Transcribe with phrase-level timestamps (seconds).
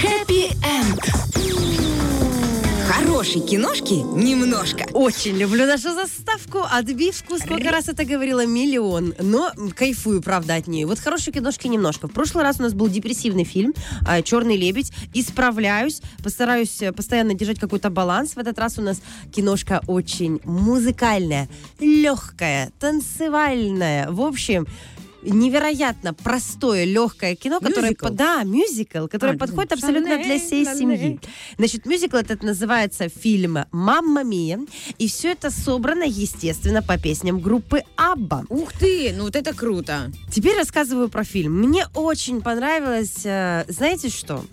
[0.00, 1.00] Хэппи-энд.
[2.86, 4.86] Хорошей киношки немножко.
[4.92, 7.36] Очень люблю нашу заставку, отбивку.
[7.36, 8.46] Сколько раз это говорила?
[8.46, 9.14] Миллион.
[9.18, 10.86] Но кайфую, правда, от нее.
[10.86, 12.06] Вот хорошей киношки немножко.
[12.06, 13.74] В прошлый раз у нас был депрессивный фильм
[14.06, 14.92] а, «Черный лебедь».
[15.14, 18.36] Исправляюсь, постараюсь э, постоянно держать какой-то баланс.
[18.36, 19.00] В этот раз у нас
[19.34, 21.48] киношка очень музыкальная,
[21.80, 24.08] легкая, танцевальная.
[24.12, 24.68] В общем,
[25.22, 27.88] невероятно простое, легкое кино, которое...
[27.90, 28.06] Мюзикл?
[28.06, 31.20] по- Да, мюзикл, которое А, подходит абсолютно для всей семьи.
[31.58, 34.60] Значит, мюзикл этот называется фильм «Мамма Мия»,
[34.98, 38.44] и все это собрано, естественно, по песням группы «Абба».
[38.48, 40.10] Ух ты, ну вот это круто.
[40.32, 41.54] Теперь рассказываю про фильм.
[41.60, 44.44] Мне очень понравилось, э, знаете что?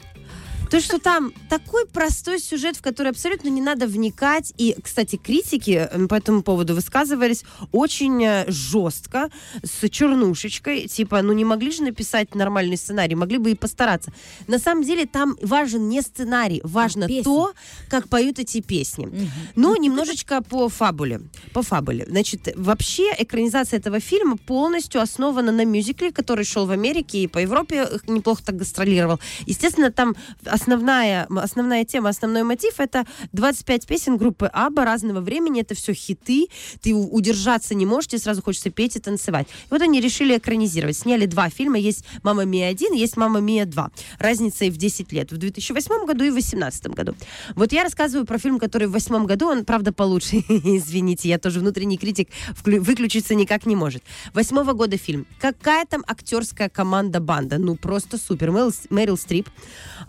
[0.69, 4.53] То, что там такой простой сюжет, в который абсолютно не надо вникать.
[4.57, 9.29] И, кстати, критики э, по этому поводу высказывались очень э, жестко,
[9.63, 10.87] с чернушечкой.
[10.87, 14.11] Типа, ну не могли же написать нормальный сценарий, могли бы и постараться.
[14.47, 17.23] На самом деле там важен не сценарий, важно песни.
[17.23, 17.53] то,
[17.89, 19.29] как поют эти песни.
[19.55, 21.21] Ну, немножечко по фабуле.
[21.53, 22.05] По фабуле.
[22.09, 27.39] Значит, вообще экранизация этого фильма полностью основана на мюзикле, который шел в Америке и по
[27.39, 29.19] Европе э, неплохо так гастролировал.
[29.45, 30.15] Естественно, там
[30.55, 35.61] основная, основная тема, основной мотив— это 25 песен группы Абба разного времени.
[35.61, 36.47] Это все хиты.
[36.81, 39.47] Ты удержаться не можешь, тебе сразу хочется петь и танцевать.
[39.47, 40.97] И вот они решили экранизировать.
[40.97, 41.77] Сняли два фильма.
[41.77, 43.87] Есть «Мама Мия 1», есть «Мама Мия 2».
[44.19, 45.31] Разница и в 10 лет.
[45.31, 47.15] В 2008 году и в 2018 году.
[47.55, 50.37] Вот я рассказываю про фильм, который в восьмом году, он, правда, получше.
[50.49, 52.29] Извините, я тоже внутренний критик,
[52.63, 54.03] выключиться никак не может.
[54.33, 55.25] Восьмого года фильм.
[55.39, 57.57] Какая там актерская команда-банда?
[57.57, 58.51] Ну, просто супер.
[58.51, 59.49] Мэрил, Мэрил Стрип.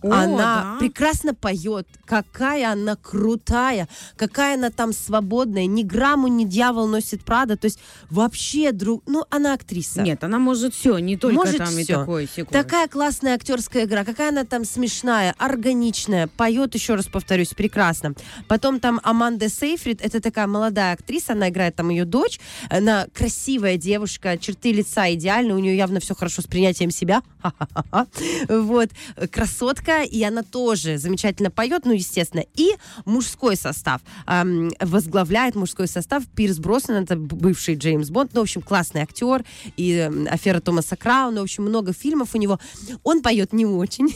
[0.03, 0.77] О, она да.
[0.79, 1.87] прекрасно поет.
[2.05, 3.89] Какая она крутая.
[4.17, 5.67] Какая она там свободная.
[5.67, 7.57] Ни грамму, ни дьявол носит Прада.
[7.57, 7.79] То есть
[8.11, 9.03] вообще, друг...
[9.07, 10.03] Ну, она актриса.
[10.03, 12.01] Нет, она может все, не только Может там и всё.
[12.01, 12.51] такой секунд.
[12.51, 18.15] Такая классная актерская игра, какая она там смешная, органичная, поет, еще раз повторюсь, прекрасно.
[18.49, 22.39] Потом там Аманда Сейфрид, это такая молодая актриса, она играет там ее дочь,
[22.69, 27.23] она красивая девушка, черты лица идеальны, у нее явно все хорошо с принятием себя,
[28.49, 28.91] вот,
[29.31, 32.71] красотка, и она тоже замечательно поет, ну, естественно, и
[33.05, 38.63] мужской состав, Ам, возглавляет мужской состав Пирс Броснан, это бывший Джеймс Бонд, ну, в общем,
[38.63, 39.45] классный актер,
[39.77, 42.59] и м, афера Томаса Крауна, в общем, много фильмов у него.
[43.03, 44.09] Он поет не очень,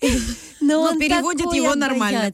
[0.70, 2.32] но Но он переводит его нормально.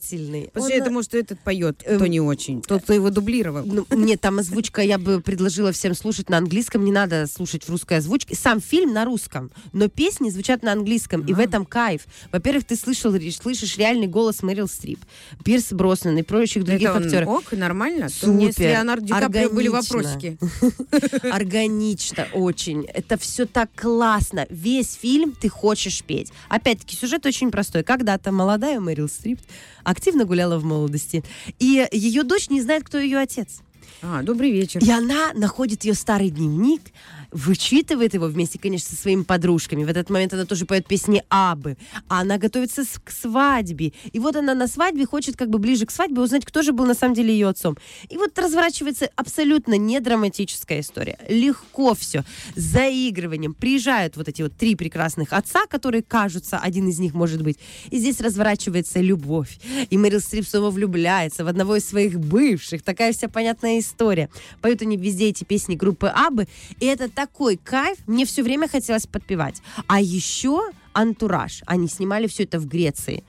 [0.52, 2.62] Потому Он- что этот поет, Эм, кто не очень.
[2.62, 3.64] Тот, кто его дублировал.
[3.64, 7.70] ну, нет, там озвучка я бы предложила всем слушать на английском, не надо слушать в
[7.70, 8.34] русской озвучке.
[8.34, 12.06] Сам фильм на русском, но песни звучат на английском, и в этом кайф.
[12.32, 15.00] Во-первых, ты слышал, слышишь реальный голос Мэрил Стрип,
[15.44, 17.28] Пирс Броснан и прочих других это он актеров.
[17.28, 18.08] ок, нормально.
[18.08, 20.38] То Супер, Леонардо Ди Каприо были вопросики.
[21.30, 22.84] Органично очень.
[22.92, 24.46] Это все так классно.
[24.50, 26.32] Весь фильм ты хочешь петь.
[26.48, 27.82] Опять-таки, сюжет очень простой.
[27.82, 29.40] Когда-то молодая Мэрил Стрип
[29.84, 31.24] активно гуляла в молодости.
[31.58, 33.60] И ее дочь не знает, кто ее отец.
[34.02, 34.80] А, добрый вечер.
[34.84, 36.82] И она находит ее старый дневник,
[37.36, 39.84] вычитывает его вместе, конечно, со своими подружками.
[39.84, 41.76] В этот момент она тоже поет песни Абы.
[42.08, 43.92] А она готовится к свадьбе.
[44.12, 46.86] И вот она на свадьбе хочет как бы ближе к свадьбе узнать, кто же был
[46.86, 47.76] на самом деле ее отцом.
[48.08, 51.18] И вот разворачивается абсолютно не драматическая история.
[51.28, 52.24] Легко все.
[52.54, 53.54] С заигрыванием.
[53.54, 57.58] Приезжают вот эти вот три прекрасных отца, которые кажутся, один из них может быть.
[57.90, 59.58] И здесь разворачивается любовь.
[59.90, 62.82] И Мэрил Стрип снова влюбляется в одного из своих бывших.
[62.82, 64.30] Такая вся понятная история.
[64.62, 66.48] Поют они везде эти песни группы Абы.
[66.80, 67.98] И это такой кайф.
[68.06, 69.62] Мне все время хотелось подпевать.
[69.88, 71.62] А еще антураж.
[71.66, 73.24] Они снимали все это в Греции.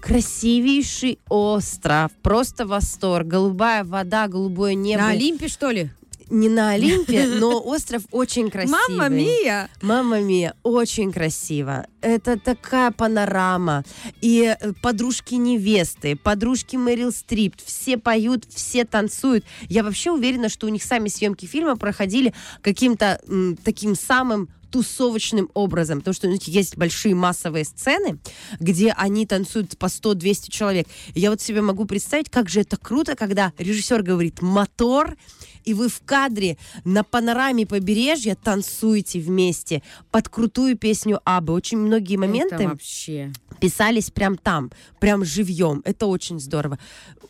[0.00, 2.12] Красивейший остров.
[2.22, 3.26] Просто восторг.
[3.26, 5.02] Голубая вода, голубое небо.
[5.02, 5.90] На Олимпе, что ли?
[6.32, 8.80] Не на Олимпе, но остров очень красивый.
[8.88, 9.68] Мамма мия!
[9.82, 11.86] Мама Мия, очень красиво.
[12.00, 13.84] Это такая панорама.
[14.22, 19.44] И э, подружки невесты, подружки Мэрил Стрип, все поют, все танцуют.
[19.68, 22.32] Я вообще уверена, что у них сами съемки фильма проходили
[22.62, 28.18] каким-то м, таким самым тусовочным образом, потому что у них есть большие массовые сцены,
[28.58, 30.88] где они танцуют по 100-200 человек.
[31.14, 35.16] И я вот себе могу представить, как же это круто, когда режиссер говорит «мотор»,
[35.64, 41.52] и вы в кадре на панораме побережья танцуете вместе под крутую песню Абы.
[41.52, 43.32] Очень многие моменты Это вообще.
[43.62, 45.82] Писались прям там, прям живьем.
[45.84, 46.80] Это очень здорово.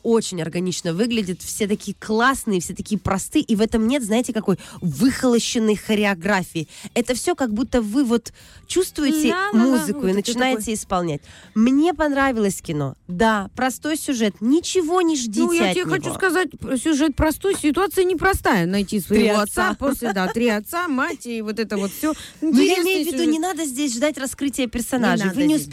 [0.03, 1.43] Очень органично выглядит.
[1.43, 3.45] Все такие классные, все такие простые.
[3.45, 6.67] И в этом нет, знаете, какой выхолощенной хореографии.
[6.95, 8.33] Это все как будто вы вот
[8.67, 11.21] чувствуете Да-да-да, музыку вот и начинаете исполнять.
[11.55, 12.97] Мне понравилось кино.
[13.07, 14.37] Да, простой сюжет.
[14.41, 15.95] Ничего не ждите Ну, я от тебе него.
[15.95, 16.49] хочу сказать,
[16.83, 18.67] сюжет простой, ситуация непростая.
[18.67, 19.71] Найти своего Три отца.
[19.71, 19.75] отца.
[19.75, 22.15] после, да, три отца, мать и вот это вот все.
[22.41, 25.31] Ну, я имею в виду, не надо здесь ждать раскрытия персонажей.
[25.33, 25.67] Вы не здесь.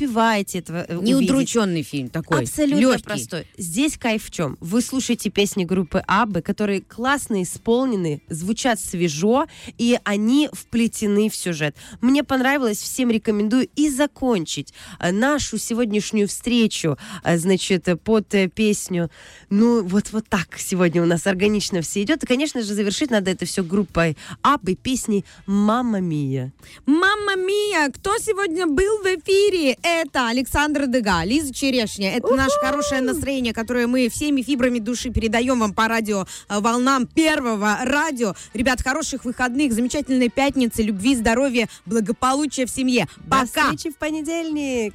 [0.50, 1.32] Успеваете этого э, Не увидеть.
[1.32, 2.42] удрученный фильм такой.
[2.42, 3.04] Абсолютно легкий.
[3.04, 3.48] простой.
[3.58, 4.58] Здесь кайф в чем?
[4.60, 9.48] Вы слушаете песни группы Аббы, которые классно исполнены, звучат свежо,
[9.78, 11.76] и они вплетены в сюжет.
[12.02, 19.10] Мне понравилось, всем рекомендую и закончить э, нашу сегодняшнюю встречу, э, значит, под песню.
[19.50, 22.24] Ну, вот, вот так сегодня у нас органично все идет.
[22.24, 26.52] И, конечно же, завершить надо это все группой Аббы песней «Мамма Мия».
[26.86, 29.78] Мамма Мия, кто сегодня был в эфире?
[29.82, 32.16] Это Александр Дега, Лиза Черешня.
[32.16, 37.08] Это наше хорошее настроение, которое мы всеми фибрами души передаем вам по радио э, волнам
[37.08, 38.36] первого радио.
[38.54, 43.10] Ребят, хороших выходных, замечательной пятницы, любви, здоровья, благополучия в семье.
[43.18, 43.72] До Пока!
[43.74, 44.94] встречи в понедельник!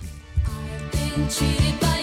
[1.14, 1.93] been cheated by